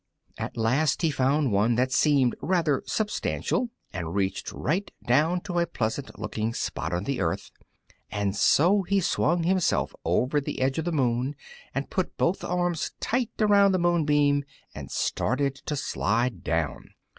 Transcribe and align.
At 0.39 0.57
last 0.57 1.03
he 1.03 1.11
found 1.11 1.51
one 1.51 1.75
that 1.75 1.91
seemed 1.91 2.33
rather 2.41 2.81
substantial 2.87 3.69
and 3.93 4.15
reached 4.15 4.51
right 4.51 4.89
down 5.05 5.41
to 5.41 5.59
a 5.59 5.67
pleasant 5.67 6.17
looking 6.17 6.55
spot 6.55 6.91
on 6.91 7.03
the 7.03 7.21
earth; 7.21 7.51
and 8.09 8.35
so 8.35 8.81
he 8.81 8.99
swung 8.99 9.43
himself 9.43 9.93
over 10.03 10.41
the 10.41 10.59
edge 10.59 10.79
of 10.79 10.85
the 10.85 10.91
moon, 10.91 11.35
and 11.75 11.91
put 11.91 12.17
both 12.17 12.43
arms 12.43 12.93
tight 12.99 13.29
around 13.39 13.73
the 13.73 13.77
moonbeam 13.77 14.43
and 14.73 14.89
started 14.89 15.53
to 15.67 15.75
slide 15.75 16.43
down. 16.43 16.95